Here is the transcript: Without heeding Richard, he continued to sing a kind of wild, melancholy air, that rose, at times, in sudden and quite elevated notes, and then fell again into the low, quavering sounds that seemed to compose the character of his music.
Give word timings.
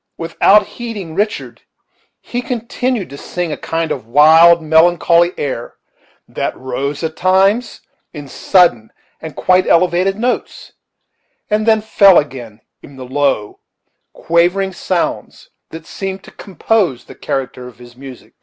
Without 0.17 0.65
heeding 0.65 1.13
Richard, 1.13 1.61
he 2.21 2.41
continued 2.41 3.11
to 3.11 3.19
sing 3.19 3.51
a 3.51 3.55
kind 3.55 3.91
of 3.91 4.07
wild, 4.07 4.59
melancholy 4.59 5.31
air, 5.37 5.75
that 6.27 6.57
rose, 6.57 7.03
at 7.03 7.15
times, 7.15 7.81
in 8.11 8.27
sudden 8.27 8.91
and 9.21 9.35
quite 9.35 9.67
elevated 9.67 10.15
notes, 10.17 10.73
and 11.51 11.67
then 11.67 11.81
fell 11.81 12.17
again 12.17 12.61
into 12.81 12.95
the 12.97 13.05
low, 13.13 13.59
quavering 14.11 14.73
sounds 14.73 15.51
that 15.69 15.85
seemed 15.85 16.23
to 16.23 16.31
compose 16.31 17.03
the 17.03 17.13
character 17.13 17.67
of 17.67 17.77
his 17.77 17.95
music. 17.95 18.33